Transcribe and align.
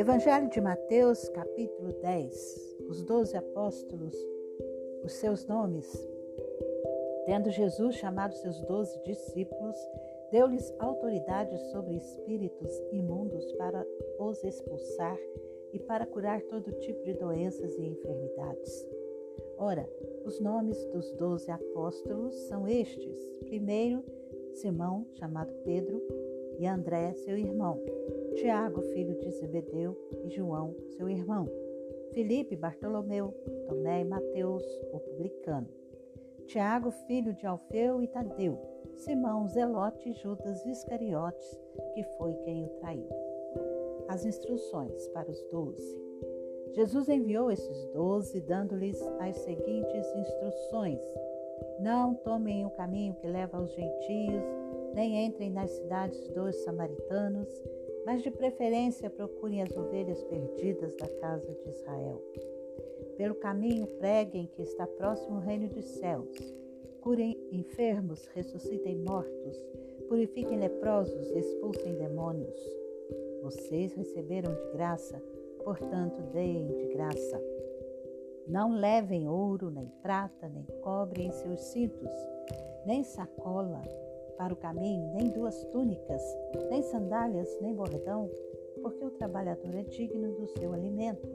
Evangelho 0.00 0.48
de 0.48 0.62
Mateus, 0.62 1.28
capítulo 1.28 1.92
10. 2.00 2.78
Os 2.88 3.02
doze 3.02 3.36
apóstolos, 3.36 4.16
os 5.04 5.12
seus 5.12 5.44
nomes. 5.44 5.92
Tendo 7.26 7.50
Jesus 7.50 7.96
chamado 7.96 8.34
seus 8.36 8.58
doze 8.62 8.98
discípulos, 9.04 9.76
deu-lhes 10.32 10.74
autoridade 10.78 11.54
sobre 11.70 11.98
espíritos 11.98 12.70
imundos 12.90 13.44
para 13.58 13.86
os 14.18 14.42
expulsar 14.42 15.18
e 15.70 15.78
para 15.78 16.06
curar 16.06 16.40
todo 16.44 16.72
tipo 16.78 17.04
de 17.04 17.12
doenças 17.12 17.76
e 17.76 17.84
enfermidades. 17.84 18.88
Ora, 19.58 19.86
os 20.24 20.40
nomes 20.40 20.82
dos 20.86 21.12
doze 21.12 21.50
apóstolos 21.50 22.34
são 22.48 22.66
estes: 22.66 23.18
primeiro, 23.44 24.02
Simão, 24.54 25.06
chamado 25.12 25.52
Pedro, 25.62 26.02
e 26.58 26.66
André, 26.66 27.12
seu 27.12 27.36
irmão, 27.36 27.78
Tiago, 28.34 28.80
filho 28.82 29.14
de 29.18 29.30
Zebedeu, 29.30 29.96
e 30.24 30.30
João, 30.30 30.74
seu 30.96 31.08
irmão, 31.08 31.46
Felipe, 32.12 32.56
Bartolomeu, 32.56 33.34
Tomé 33.66 34.00
e 34.00 34.04
Mateus, 34.04 34.64
o 34.92 34.98
publicano, 34.98 35.68
Tiago, 36.46 36.90
filho 36.90 37.32
de 37.32 37.46
Alfeu 37.46 38.02
e 38.02 38.08
Tadeu, 38.08 38.58
Simão, 38.96 39.46
Zelote 39.48 40.10
e 40.10 40.12
Judas 40.12 40.64
Iscariotes, 40.66 41.58
que 41.94 42.02
foi 42.18 42.34
quem 42.44 42.64
o 42.64 42.68
traiu. 42.80 43.08
As 44.08 44.24
instruções 44.24 45.08
para 45.08 45.30
os 45.30 45.40
doze. 45.44 46.00
Jesus 46.72 47.08
enviou 47.08 47.50
esses 47.50 47.86
doze, 47.92 48.40
dando-lhes 48.40 49.00
as 49.20 49.36
seguintes 49.36 50.06
instruções: 50.16 51.00
Não 51.80 52.14
tomem 52.14 52.64
o 52.66 52.70
caminho 52.70 53.14
que 53.14 53.26
leva 53.26 53.58
aos 53.58 53.70
gentios, 53.72 54.44
nem 54.94 55.24
entrem 55.24 55.50
nas 55.50 55.70
cidades 55.70 56.28
dos 56.30 56.56
samaritanos, 56.64 57.48
mas 58.06 58.22
de 58.22 58.30
preferência 58.30 59.10
procurem 59.10 59.62
as 59.62 59.76
ovelhas 59.76 60.22
perdidas 60.24 60.96
da 60.96 61.08
casa 61.20 61.52
de 61.52 61.70
Israel. 61.70 62.22
Pelo 63.16 63.34
caminho 63.34 63.86
preguem 63.98 64.46
que 64.46 64.62
está 64.62 64.86
próximo 64.86 65.36
o 65.36 65.40
reino 65.40 65.68
dos 65.68 65.84
céus. 65.84 66.28
Curem 67.00 67.36
enfermos, 67.50 68.26
ressuscitem 68.34 68.98
mortos, 68.98 69.56
purifiquem 70.08 70.58
leprosos, 70.58 71.30
expulsem 71.30 71.94
demônios. 71.94 72.60
Vocês 73.42 73.94
receberam 73.94 74.54
de 74.54 74.72
graça 74.72 75.20
portanto, 75.64 76.20
deem 76.32 76.66
de 76.66 76.86
graça. 76.94 77.40
Não 78.46 78.72
levem 78.72 79.28
ouro, 79.28 79.70
nem 79.70 79.86
prata, 80.02 80.48
nem 80.48 80.64
cobre 80.82 81.22
em 81.22 81.30
seus 81.30 81.60
cintos, 81.60 82.10
nem 82.84 83.04
sacola 83.04 83.82
para 84.40 84.54
o 84.54 84.56
caminho, 84.56 85.12
nem 85.12 85.28
duas 85.28 85.62
túnicas, 85.66 86.22
nem 86.70 86.80
sandálias, 86.80 87.58
nem 87.60 87.74
bordão, 87.74 88.30
porque 88.80 89.04
o 89.04 89.10
trabalhador 89.10 89.74
é 89.74 89.82
digno 89.82 90.32
do 90.32 90.46
seu 90.58 90.72
alimento. 90.72 91.28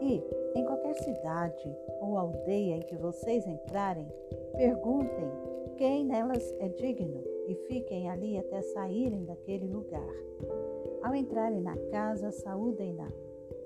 E, 0.00 0.22
em 0.54 0.64
qualquer 0.64 0.94
cidade 0.94 1.76
ou 2.00 2.16
aldeia 2.16 2.76
em 2.76 2.82
que 2.82 2.94
vocês 2.94 3.44
entrarem, 3.48 4.06
perguntem 4.56 5.28
quem 5.76 6.04
nelas 6.04 6.54
é 6.60 6.68
digno 6.68 7.20
e 7.48 7.56
fiquem 7.66 8.08
ali 8.08 8.38
até 8.38 8.62
saírem 8.62 9.24
daquele 9.24 9.66
lugar. 9.66 10.14
Ao 11.02 11.16
entrarem 11.16 11.62
na 11.62 11.76
casa, 11.90 12.30
saúdem-na. 12.30 13.10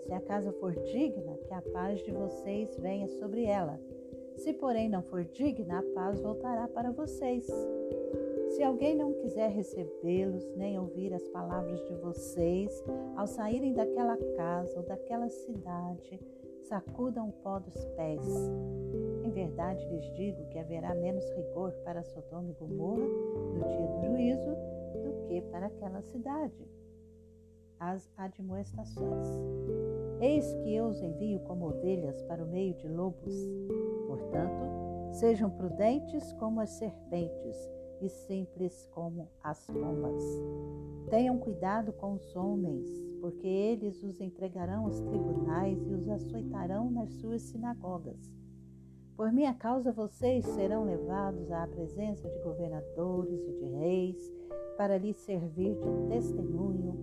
Se 0.07 0.13
a 0.15 0.21
casa 0.23 0.53
for 0.53 0.73
digna, 0.85 1.37
que 1.47 1.53
a 1.53 1.61
paz 1.61 2.01
de 2.01 2.13
vocês 2.13 2.75
venha 2.79 3.09
sobre 3.09 3.45
ela. 3.45 3.79
Se, 4.37 4.55
porém, 4.55 4.89
não 4.89 5.03
for 5.03 5.23
digna, 5.23 5.81
a 5.81 5.95
paz 5.95 6.19
voltará 6.23 6.67
para 6.67 6.91
vocês. 6.93 7.47
Se 8.59 8.65
alguém 8.65 8.97
não 8.97 9.13
quiser 9.13 9.53
recebê-los, 9.53 10.45
nem 10.57 10.77
ouvir 10.81 11.15
as 11.15 11.23
palavras 11.29 11.81
de 11.85 11.95
vocês, 11.95 12.85
ao 13.15 13.25
saírem 13.25 13.73
daquela 13.73 14.17
casa 14.37 14.81
ou 14.81 14.83
daquela 14.85 15.29
cidade, 15.29 16.21
sacudam 16.65 17.29
o 17.29 17.33
pó 17.35 17.61
dos 17.61 17.85
pés. 17.95 18.21
Em 19.23 19.31
verdade 19.31 19.87
lhes 19.87 20.13
digo 20.17 20.45
que 20.49 20.59
haverá 20.59 20.93
menos 20.93 21.25
rigor 21.37 21.71
para 21.85 22.03
Sodoma 22.03 22.51
e 22.51 22.55
Gomorra 22.55 23.07
no 23.07 23.69
dia 23.69 23.87
do 23.87 24.07
juízo 24.09 24.51
do 25.05 25.29
que 25.29 25.41
para 25.53 25.67
aquela 25.67 26.03
cidade 26.03 26.69
as 27.79 28.11
admoestações. 28.17 29.29
Eis 30.21 30.53
que 30.55 30.75
eu 30.75 30.87
os 30.87 31.01
envio 31.01 31.39
como 31.47 31.69
ovelhas 31.69 32.21
para 32.23 32.43
o 32.43 32.49
meio 32.49 32.75
de 32.75 32.89
lobos. 32.89 33.33
Portanto, 34.09 35.13
sejam 35.13 35.49
prudentes 35.49 36.33
como 36.33 36.61
as 36.61 36.71
serpentes 36.71 37.78
e 38.01 38.09
simples 38.09 38.87
como 38.93 39.29
as 39.43 39.67
pombas. 39.67 40.25
Tenham 41.11 41.39
cuidado 41.39 41.93
com 41.93 42.15
os 42.15 42.37
homens, 42.37 42.87
porque 43.21 43.47
eles 43.47 44.03
os 44.03 44.21
entregarão 44.21 44.85
aos 44.85 45.01
tribunais 45.01 45.79
e 45.87 45.93
os 45.93 46.09
açoitarão 46.09 46.91
nas 46.91 47.11
suas 47.15 47.43
sinagogas. 47.43 48.39
Por 49.17 49.33
minha 49.33 49.53
causa 49.53 49.91
vocês 49.91 50.45
serão 50.47 50.85
levados 50.85 51.51
à 51.51 51.67
presença 51.67 52.29
de 52.29 52.39
governadores 52.39 53.41
e 53.49 53.53
de 53.53 53.67
reis 53.75 54.33
para 54.77 54.97
lhes 54.97 55.17
servir 55.17 55.75
de 55.75 56.09
testemunho 56.09 56.97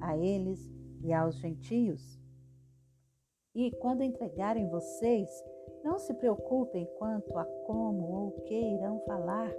a 0.00 0.16
eles 0.16 0.70
e 1.02 1.12
aos 1.12 1.34
gentios. 1.36 2.20
E 3.54 3.70
quando 3.72 4.02
entregarem 4.02 4.68
vocês, 4.68 5.28
não 5.82 5.98
se 5.98 6.12
preocupem 6.14 6.86
quanto 6.98 7.36
a 7.38 7.44
como 7.66 8.12
ou 8.12 8.28
o 8.28 8.40
que 8.42 8.54
irão 8.54 9.00
falar, 9.06 9.50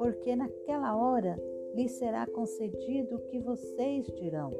porque 0.00 0.34
naquela 0.34 0.96
hora 0.96 1.38
lhes 1.74 1.90
será 1.92 2.26
concedido 2.26 3.16
o 3.16 3.20
que 3.26 3.38
vocês 3.38 4.06
dirão. 4.14 4.50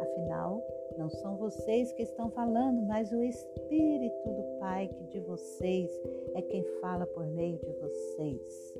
Afinal, 0.00 0.60
não 0.98 1.08
são 1.08 1.36
vocês 1.36 1.92
que 1.92 2.02
estão 2.02 2.28
falando, 2.30 2.82
mas 2.88 3.12
o 3.12 3.22
Espírito 3.22 4.28
do 4.28 4.58
Pai 4.58 4.88
que 4.88 5.04
de 5.04 5.20
vocês 5.20 5.88
é 6.34 6.42
quem 6.42 6.64
fala 6.80 7.06
por 7.06 7.24
meio 7.28 7.60
de 7.60 7.70
vocês. 7.74 8.74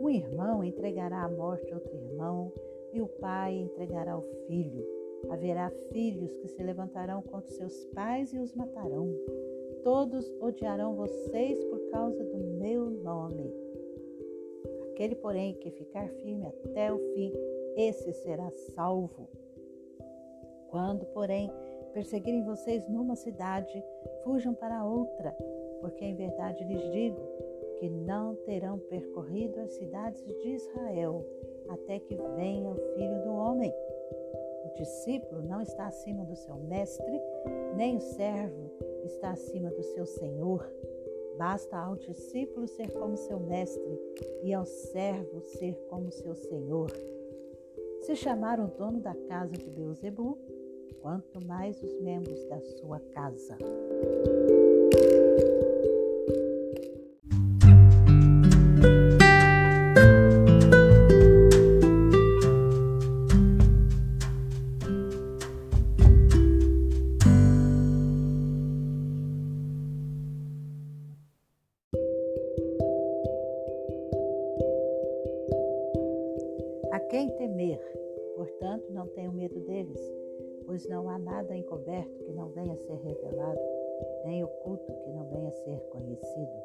Um 0.00 0.08
irmão 0.08 0.64
entregará 0.64 1.24
à 1.24 1.28
morte 1.28 1.74
outro 1.74 1.94
irmão, 1.94 2.50
e 2.90 3.02
o 3.02 3.06
pai 3.06 3.56
entregará 3.56 4.16
o 4.16 4.22
filho. 4.46 4.86
Haverá 5.28 5.68
filhos 5.92 6.34
que 6.38 6.48
se 6.48 6.62
levantarão 6.62 7.20
contra 7.20 7.50
seus 7.50 7.84
pais 7.94 8.32
e 8.32 8.38
os 8.38 8.54
matarão. 8.54 9.14
Todos 9.82 10.32
odiarão 10.40 10.94
vocês 10.94 11.62
por 11.64 11.90
causa 11.90 12.24
do 12.24 12.38
meu 12.38 12.88
nome. 12.88 13.63
Aquele, 14.94 15.16
porém, 15.16 15.54
que 15.54 15.72
ficar 15.72 16.08
firme 16.22 16.46
até 16.46 16.92
o 16.92 16.98
fim, 17.14 17.32
esse 17.76 18.12
será 18.12 18.48
salvo. 18.76 19.28
Quando, 20.70 21.04
porém, 21.06 21.50
perseguirem 21.92 22.44
vocês 22.44 22.88
numa 22.88 23.16
cidade, 23.16 23.82
fujam 24.22 24.54
para 24.54 24.84
outra, 24.84 25.36
porque 25.80 26.04
em 26.04 26.14
verdade 26.14 26.62
lhes 26.62 26.92
digo 26.92 27.20
que 27.80 27.90
não 27.90 28.36
terão 28.46 28.78
percorrido 28.78 29.58
as 29.62 29.72
cidades 29.72 30.24
de 30.24 30.48
Israel 30.50 31.26
até 31.70 31.98
que 31.98 32.14
venha 32.14 32.70
o 32.70 32.76
Filho 32.94 33.20
do 33.24 33.34
Homem. 33.34 33.74
O 34.64 34.74
discípulo 34.76 35.42
não 35.42 35.60
está 35.60 35.88
acima 35.88 36.24
do 36.24 36.36
seu 36.36 36.54
mestre, 36.54 37.20
nem 37.74 37.96
o 37.96 38.00
servo 38.00 38.70
está 39.02 39.32
acima 39.32 39.70
do 39.70 39.82
seu 39.82 40.06
senhor. 40.06 40.72
Basta 41.38 41.76
ao 41.76 41.96
discípulo 41.96 42.66
ser 42.68 42.92
como 42.92 43.16
seu 43.16 43.40
mestre 43.40 44.00
e 44.42 44.52
ao 44.52 44.64
servo 44.64 45.40
ser 45.40 45.74
como 45.88 46.10
seu 46.10 46.34
senhor. 46.34 46.90
Se 48.02 48.14
chamar 48.14 48.60
o 48.60 48.68
dono 48.68 49.00
da 49.00 49.14
casa 49.28 49.56
de 49.56 49.68
Beuzebu, 49.70 50.38
quanto 51.00 51.44
mais 51.44 51.82
os 51.82 52.00
membros 52.00 52.44
da 52.44 52.60
sua 52.60 53.00
casa. 53.00 53.58
Quem 77.08 77.30
temer? 77.36 77.80
Portanto, 78.36 78.90
não 78.90 79.06
tenho 79.08 79.32
medo 79.32 79.60
deles, 79.60 80.00
pois 80.66 80.86
não 80.88 81.08
há 81.08 81.18
nada 81.18 81.56
encoberto 81.56 82.24
que 82.24 82.32
não 82.32 82.48
venha 82.48 82.74
a 82.74 82.76
ser 82.76 82.96
revelado, 82.96 83.60
nem 84.24 84.42
oculto 84.42 84.92
que 84.92 85.10
não 85.10 85.24
venha 85.28 85.48
a 85.48 85.52
ser 85.52 85.78
conhecido. 85.90 86.62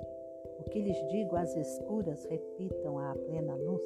O 0.60 0.64
que 0.70 0.82
lhes 0.82 1.08
digo 1.10 1.36
às 1.36 1.56
escuras, 1.56 2.26
repitam 2.26 2.98
à 2.98 3.14
plena 3.16 3.56
luz. 3.56 3.84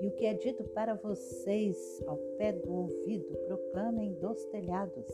E 0.00 0.06
o 0.06 0.12
que 0.12 0.26
é 0.26 0.34
dito 0.34 0.64
para 0.64 0.94
vocês 0.94 2.02
ao 2.06 2.16
pé 2.36 2.52
do 2.52 2.72
ouvido, 2.72 3.36
proclamem 3.46 4.12
dos 4.14 4.44
telhados. 4.46 5.06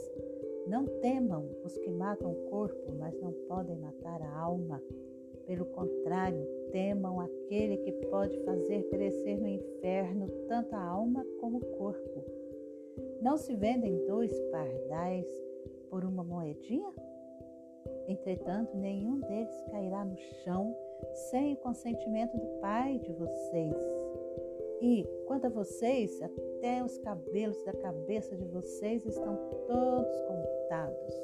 Não 0.66 0.84
temam 1.00 1.48
os 1.64 1.76
que 1.78 1.90
matam 1.90 2.32
o 2.32 2.50
corpo, 2.50 2.92
mas 2.98 3.18
não 3.20 3.32
podem 3.48 3.76
matar 3.76 4.20
a 4.22 4.38
alma. 4.38 4.82
Pelo 5.46 5.64
contrário, 5.66 6.46
temam 6.70 7.20
aquele 7.20 7.78
que 7.78 7.92
pode 8.06 8.38
fazer 8.44 8.82
perecer 8.84 9.40
no 9.40 9.48
inferno 9.48 10.28
tanto 10.48 10.74
a 10.74 10.82
alma 10.82 11.24
como 11.40 11.58
o 11.58 11.64
corpo. 11.76 12.24
Não 13.20 13.36
se 13.36 13.54
vendem 13.54 14.04
dois 14.06 14.32
pardais 14.50 15.26
por 15.90 16.04
uma 16.04 16.22
moedinha? 16.22 16.92
Entretanto, 18.06 18.76
nenhum 18.76 19.20
deles 19.20 19.64
cairá 19.70 20.04
no 20.04 20.16
chão 20.44 20.74
sem 21.30 21.54
o 21.54 21.56
consentimento 21.58 22.36
do 22.36 22.46
Pai 22.60 22.98
de 22.98 23.12
vocês. 23.12 23.76
E 24.80 25.04
quanto 25.26 25.46
a 25.46 25.50
vocês, 25.50 26.20
até 26.22 26.82
os 26.84 26.96
cabelos 26.98 27.62
da 27.64 27.72
cabeça 27.72 28.36
de 28.36 28.44
vocês 28.46 29.04
estão 29.04 29.36
todos 29.66 30.20
contados. 30.20 31.22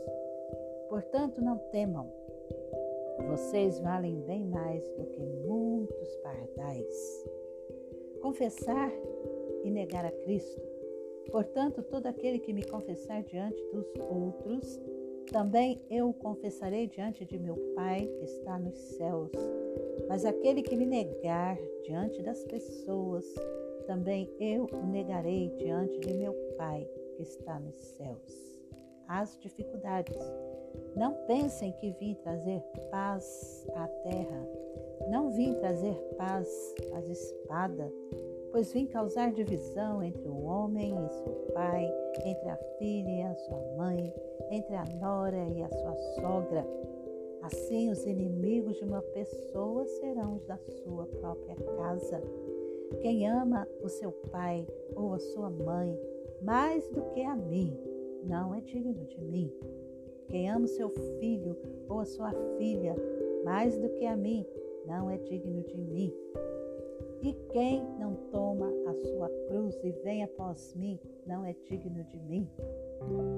Portanto, 0.89 1.41
não 1.41 1.59
temam. 1.71 2.24
Vocês 3.23 3.79
valem 3.81 4.21
bem 4.23 4.45
mais 4.47 4.89
do 4.91 5.05
que 5.07 5.21
muitos 5.47 6.17
pardais. 6.17 7.25
Confessar 8.21 8.91
e 9.63 9.71
negar 9.71 10.05
a 10.05 10.11
Cristo. 10.11 10.61
Portanto, 11.31 11.83
todo 11.83 12.07
aquele 12.07 12.39
que 12.39 12.53
me 12.53 12.65
confessar 12.65 13.23
diante 13.23 13.63
dos 13.73 13.87
outros, 14.09 14.81
também 15.31 15.81
eu 15.91 16.11
o 16.11 16.15
confessarei 16.15 16.87
diante 16.87 17.25
de 17.25 17.39
meu 17.39 17.57
Pai 17.75 18.07
que 18.19 18.25
está 18.25 18.59
nos 18.59 18.77
céus. 18.77 19.33
Mas 20.09 20.25
aquele 20.25 20.63
que 20.63 20.77
me 20.77 20.85
negar 20.85 21.59
diante 21.83 22.23
das 22.23 22.45
pessoas, 22.45 23.25
também 23.87 24.31
eu 24.39 24.67
o 24.73 24.87
negarei 24.87 25.51
diante 25.57 25.99
de 26.01 26.13
meu 26.15 26.35
Pai 26.57 26.89
que 27.17 27.23
está 27.23 27.59
nos 27.59 27.77
céus. 27.77 28.59
As 29.09 29.39
dificuldades. 29.39 30.17
Não 30.97 31.15
pensem 31.27 31.73
que 31.73 31.91
vim 31.93 32.15
trazer 32.15 32.63
paz 32.91 33.67
à 33.75 33.87
terra. 33.89 34.49
Não 35.11 35.31
vim 35.31 35.55
trazer 35.55 35.95
paz 36.17 36.49
às 36.95 37.09
espadas, 37.09 37.93
pois 38.53 38.73
vim 38.73 38.87
causar 38.87 39.33
divisão 39.33 40.03
entre 40.03 40.29
o 40.29 40.45
homem 40.45 40.95
e 40.95 41.11
seu 41.11 41.33
pai, 41.53 41.93
entre 42.25 42.49
a 42.49 42.57
filha 42.79 43.11
e 43.11 43.23
a 43.23 43.35
sua 43.35 43.77
mãe, 43.77 44.15
entre 44.51 44.75
a 44.75 44.85
nora 45.01 45.49
e 45.49 45.63
a 45.63 45.69
sua 45.69 45.97
sogra. 46.15 46.67
Assim, 47.43 47.91
os 47.91 48.07
inimigos 48.07 48.77
de 48.77 48.85
uma 48.85 49.03
pessoa 49.03 49.85
serão 49.87 50.37
os 50.37 50.45
da 50.47 50.57
sua 50.57 51.07
própria 51.07 51.57
casa. 51.77 52.23
Quem 53.03 53.29
ama 53.29 53.69
o 53.83 53.89
seu 53.89 54.13
pai 54.31 54.67
ou 54.95 55.13
a 55.13 55.19
sua 55.19 55.51
mãe 55.51 55.99
mais 56.41 56.87
do 56.91 57.03
que 57.13 57.23
a 57.23 57.35
mim, 57.35 57.77
não 58.23 58.55
é 58.55 58.61
digno 58.61 59.05
de 59.05 59.21
mim. 59.21 59.53
Quem 60.35 60.51
ama 60.51 60.65
o 60.65 60.69
seu 60.69 60.91
filho 61.21 61.57
ou 61.89 62.01
a 62.01 62.05
sua 62.05 62.33
filha 62.59 62.97
mais 63.45 63.79
do 63.79 63.89
que 63.91 64.05
a 64.05 64.17
mim, 64.17 64.45
não 64.85 65.09
é 65.09 65.17
digno 65.17 65.63
de 65.63 65.81
mim. 65.81 66.13
E 67.23 67.33
quem 67.53 67.81
não 68.01 68.17
toma 68.33 68.67
a 68.67 68.95
sua 68.95 69.31
cruz 69.47 69.79
e 69.85 69.93
vem 70.03 70.25
após 70.25 70.75
mim, 70.75 70.99
não 71.25 71.45
é 71.45 71.55
digno 71.71 72.03
de 72.03 72.19
mim. 72.19 72.51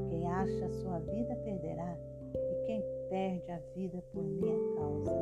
Quem 0.09 0.27
acha 0.27 0.65
a 0.65 0.71
sua 0.71 0.99
vida 1.01 1.37
perderá, 1.45 1.99
e 2.35 2.65
quem 2.65 2.83
perde 3.11 3.51
a 3.51 3.59
vida 3.75 4.03
por 4.11 4.25
minha 4.25 4.57
causa, 4.77 5.13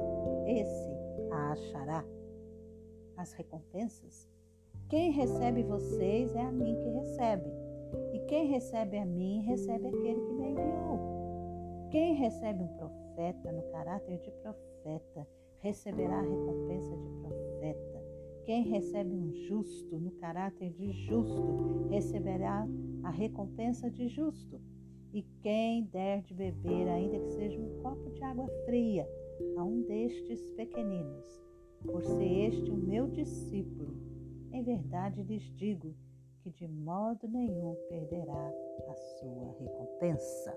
esse 0.46 0.92
a 1.32 1.52
achará. 1.54 2.04
As 3.16 3.32
recompensas? 3.32 4.28
Quem 4.88 5.10
recebe 5.10 5.64
vocês 5.64 6.36
é 6.36 6.40
a 6.40 6.52
mim 6.52 6.76
que 6.76 6.88
recebe, 6.88 7.50
e 8.12 8.20
quem 8.28 8.46
recebe 8.46 8.96
a 8.96 9.04
mim 9.04 9.40
recebe 9.40 9.88
aquele 9.88 10.20
que 10.20 10.34
me 10.34 10.50
enviou. 10.52 11.13
Quem 11.94 12.14
recebe 12.14 12.60
um 12.60 12.66
profeta 12.76 13.52
no 13.52 13.62
caráter 13.70 14.18
de 14.18 14.32
profeta 14.42 15.28
receberá 15.60 16.18
a 16.18 16.22
recompensa 16.22 16.96
de 16.96 17.08
profeta. 17.20 18.04
Quem 18.44 18.64
recebe 18.64 19.14
um 19.14 19.32
justo 19.46 19.96
no 20.00 20.10
caráter 20.16 20.72
de 20.72 20.90
justo 20.90 21.86
receberá 21.90 22.66
a 23.04 23.10
recompensa 23.10 23.88
de 23.88 24.08
justo. 24.08 24.60
E 25.12 25.22
quem 25.40 25.84
der 25.84 26.22
de 26.22 26.34
beber, 26.34 26.88
ainda 26.88 27.20
que 27.20 27.30
seja 27.30 27.60
um 27.60 27.80
copo 27.80 28.10
de 28.10 28.24
água 28.24 28.48
fria, 28.64 29.08
a 29.56 29.62
um 29.62 29.82
destes 29.82 30.50
pequeninos, 30.56 31.40
por 31.80 32.02
ser 32.02 32.48
este 32.48 32.72
o 32.72 32.76
meu 32.76 33.06
discípulo, 33.06 33.94
em 34.50 34.64
verdade 34.64 35.22
lhes 35.22 35.44
digo 35.54 35.94
que 36.42 36.50
de 36.50 36.66
modo 36.66 37.28
nenhum 37.28 37.76
perderá 37.88 38.52
a 38.88 38.96
sua 38.96 39.52
recompensa. 39.60 40.52